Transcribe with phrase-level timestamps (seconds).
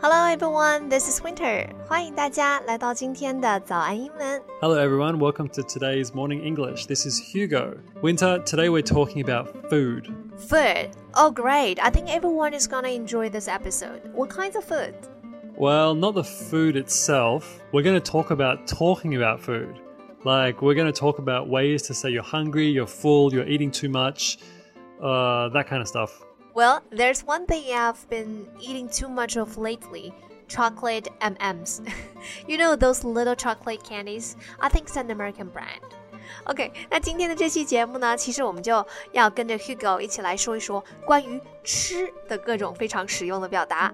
[0.00, 1.68] Hello everyone, this is Winter.
[1.86, 4.42] 欢迎大家来到今天的早安英文。
[4.60, 5.18] Hello, everyone.
[5.18, 6.86] Welcome to today's Morning English.
[6.86, 7.76] This is Hugo.
[8.02, 10.08] Winter, today we're talking about food.
[10.36, 10.90] Food.
[11.14, 11.78] Oh great.
[11.78, 14.02] I think everyone is gonna enjoy this episode.
[14.12, 14.94] What kinds of food?
[15.56, 17.62] Well, not the food itself.
[17.70, 19.78] We're going to talk about talking about food.
[20.24, 23.70] Like, we're going to talk about ways to say you're hungry, you're full, you're eating
[23.70, 24.38] too much,
[25.00, 26.24] uh, that kind of stuff.
[26.59, 30.11] Well, there's one thing I've been eating too much of lately
[30.49, 31.83] chocolate M&Ms.
[32.49, 34.35] you know those little chocolate candies?
[34.59, 35.79] I think it's an American brand.
[36.43, 43.93] OK，那今天的这期节目呢，其实我们就要跟着 Hugo 一起来说一说关于吃的各种非常实用的表达。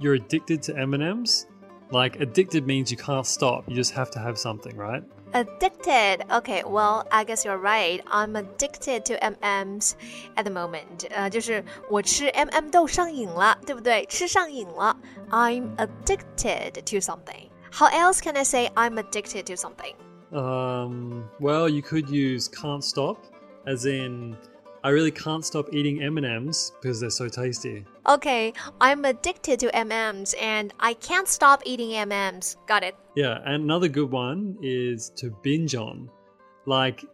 [0.00, 1.46] you're addicted to M&Ms.
[1.90, 3.68] Like addicted means you can't stop.
[3.68, 5.04] You just have to have something, right?
[5.34, 6.24] Addicted.
[6.32, 8.00] Okay, well, I guess you're right.
[8.10, 9.96] I'm addicted to M&Ms
[10.36, 11.06] at the moment.
[11.10, 14.04] 呃，就是我吃 M&M 豆上瘾了，对不对？
[14.06, 14.96] 吃上瘾了。
[15.30, 17.50] I'm addicted to something.
[17.70, 19.94] How else can I say I'm addicted to something?
[20.32, 23.18] Um, well, you could use can't stop
[23.66, 24.36] as in
[24.84, 27.84] I really can't stop eating M&Ms because they're so tasty.
[28.08, 32.56] Okay, I'm addicted to M&Ms and I can't stop eating M&Ms.
[32.68, 32.94] Got it.
[33.16, 36.08] Yeah, and another good one is to binge on.
[36.66, 37.04] Like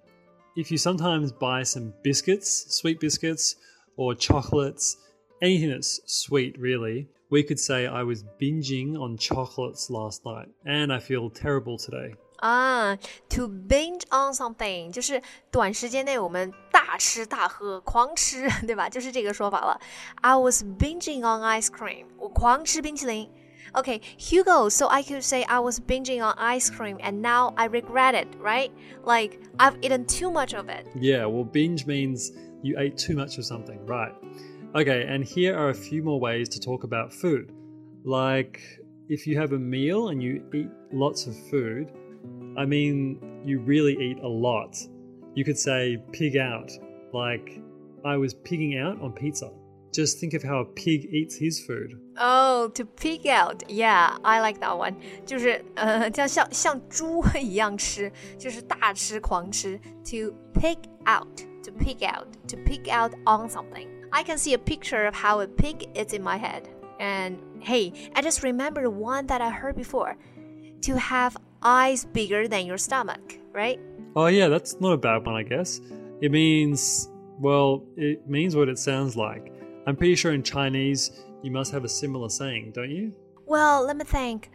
[0.55, 3.57] if you sometimes buy some biscuits, sweet biscuits
[3.97, 4.99] or chocolates,
[5.41, 10.93] anything that's sweet really, we could say I was binging on chocolates last night and
[10.93, 12.15] I feel terrible today.
[12.43, 12.99] 啊、
[13.29, 15.23] t o binge on something 就是
[15.53, 16.53] 短时间内我们
[16.97, 18.89] 大吃大喝、狂吃，对吧？
[18.89, 19.81] 就是这个说法了。
[20.23, 23.29] I was binging on ice cream，我狂吃冰淇淋。
[23.75, 28.15] Okay, Hugo, so I could say I was binging on ice cream and now I regret
[28.15, 28.71] it, right?
[29.05, 30.87] Like I've eaten too much of it.
[30.95, 32.33] Yeah, well, binge means
[32.63, 34.13] you ate too much of something, right?
[34.75, 37.51] Okay, and here are a few more ways to talk about food.
[38.05, 38.61] Like,
[39.09, 41.93] if you have a meal and you eat lots of food,
[42.59, 44.77] I mean, you really eat a lot.
[45.35, 46.71] You could say pig out,
[47.13, 47.61] like,
[48.05, 49.51] I was pigging out on pizza.
[49.93, 51.93] Just think of how a pig eats his food.
[52.17, 54.97] Oh, to pig out, yeah, I like that one.
[55.27, 59.79] 就是呃，像像像猪一样吃，就是大吃狂吃。
[60.05, 61.29] To pig out,
[61.63, 63.87] to pig out, to pig out on something.
[64.11, 66.63] I can see a picture of how a pig is in my head.
[66.99, 70.17] And hey, I just remembered one that I heard before.
[70.83, 73.79] To have eyes bigger than your stomach, right?
[74.17, 75.81] Oh, yeah, that's not a bad one, I guess.
[76.21, 77.09] It means,
[77.41, 79.53] well, it means what it sounds like.
[79.87, 81.11] I'm pretty sure in Chinese
[81.43, 83.13] you must have a similar saying, don't you?
[83.47, 84.51] Well, let me think.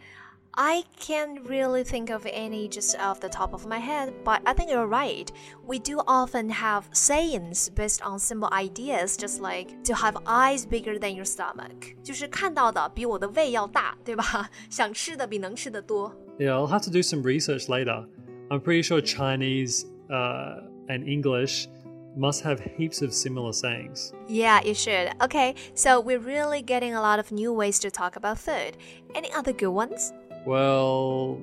[0.60, 4.54] I can't really think of any just off the top of my head, but I
[4.54, 5.30] think you're right.
[5.64, 10.98] We do often have sayings based on simple ideas, just like to have eyes bigger
[10.98, 11.94] than your stomach.
[12.02, 14.50] 就是看到的比我的胃要大，对吧？
[14.68, 16.12] 想吃的比能吃的多。
[16.40, 18.06] Yeah, I'll have to do some research later.
[18.48, 21.67] I'm pretty sure Chinese uh, and English
[22.15, 24.13] must have heaps of similar sayings.
[24.27, 25.11] Yeah, you should.
[25.21, 28.77] Okay, so we're really getting a lot of new ways to talk about food.
[29.15, 30.13] Any other good ones?
[30.45, 31.41] Well,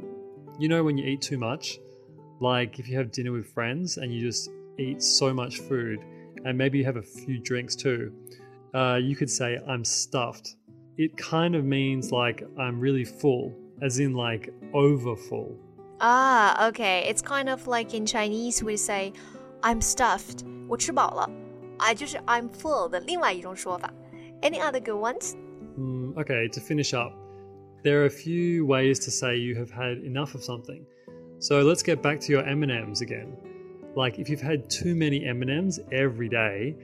[0.58, 1.78] you know when you eat too much,
[2.40, 6.00] like if you have dinner with friends and you just eat so much food,
[6.44, 8.12] and maybe you have a few drinks too,
[8.74, 10.56] uh, you could say, I'm stuffed.
[10.96, 15.58] It kind of means like I'm really full, as in like over full.
[16.00, 17.06] Ah, okay.
[17.09, 19.13] It's kind of like in Chinese we say,
[19.61, 21.29] "I'm stuffed." 我吃饱了。
[21.78, 23.94] 啊，就是 I'm full 的另外一种说法。
[24.41, 25.33] Any other good ones?
[25.77, 27.13] Mm, okay, to finish up,
[27.83, 30.86] there are a few ways to say you have had enough of something.
[31.39, 33.36] So let's get back to your M&Ms again.
[33.95, 36.75] Like if you've had too many M&Ms every day,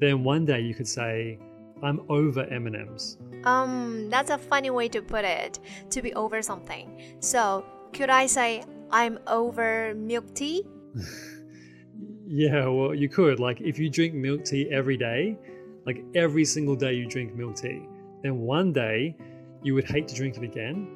[0.00, 1.38] then one day you could say,
[1.82, 5.58] "I'm over M&Ms." Um, that's a funny way to put it.
[5.90, 6.88] To be over something.
[7.20, 10.64] So could I say I'm over milk tea?
[12.26, 13.38] Yeah, well, you could.
[13.38, 15.36] Like if you drink milk tea every day,
[15.84, 17.82] like every single day you drink milk tea,
[18.22, 19.14] then one day
[19.62, 20.86] you would hate to drink it again.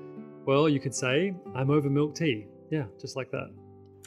[0.47, 3.51] Well, you could say, "I'm over milk tea." Yeah, just like that.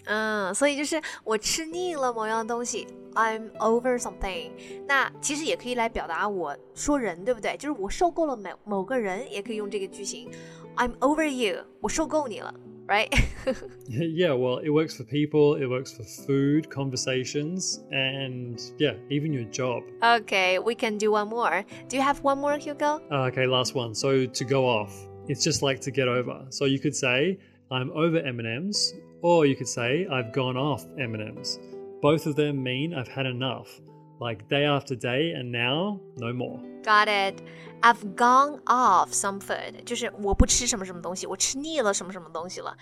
[0.05, 4.51] 嗯，所以就是我吃腻了某样东西，I'm over something。
[4.85, 7.55] 那其实也可以来表达我说人，对不对？
[7.57, 10.29] 就是我受够了某某个人，也可以用这个句型，
[10.75, 12.53] I'm over you，我受够你了。
[12.88, 13.12] Right?
[13.88, 19.44] yeah, well, it works for people, it works for food, conversations, and yeah, even your
[19.44, 19.82] job.
[20.02, 21.64] Okay, we can do one more.
[21.88, 23.00] Do you have one more, Hugo?
[23.10, 23.94] Uh, okay, last one.
[23.94, 24.94] So to go off,
[25.28, 26.46] it's just like to get over.
[26.50, 27.38] So you could say,
[27.70, 31.58] I'm over M&Ms, or you could say, I've gone off M&Ms.
[32.00, 33.80] Both of them mean I've had enough,
[34.19, 36.59] like day after day, and now no more.
[36.83, 37.41] Got it.
[37.81, 42.75] I've gone off some food，就是我不吃什么什么东西，我吃腻了什么什么东西了。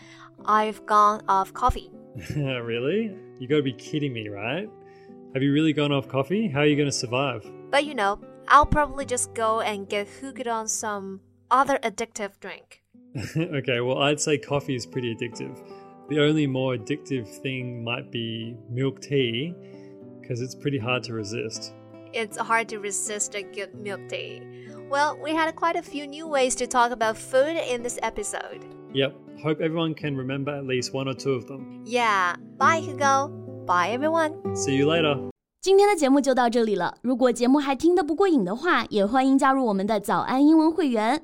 [0.43, 1.89] I've gone off coffee.
[2.35, 3.15] really?
[3.39, 4.69] You gotta be kidding me, right?
[5.33, 6.51] Have you really gone off coffee?
[6.51, 7.43] How are you gonna survive?
[7.71, 12.81] But you know, I'll probably just go and get hooked on some other addictive drink.
[13.37, 15.57] okay, well, I'd say coffee is pretty addictive.
[16.09, 19.53] The only more addictive thing might be milk tea,
[20.25, 21.73] because it's pretty hard to resist
[22.13, 24.41] it's hard to resist a good milk tea.
[24.89, 28.65] Well, we had quite a few new ways to talk about food in this episode.
[28.93, 29.13] Yep.
[29.41, 31.81] Hope everyone can remember at least one or two of them.
[31.85, 32.35] Yeah.
[32.57, 33.29] Bye, Hugo.
[33.65, 34.33] Bye, everyone.
[34.55, 35.29] See you later.
[35.61, 36.97] 今天的节目就到这里了。
[37.01, 41.23] 如果节目还听得不过瘾的话，也欢迎加入我们的早安英文会员。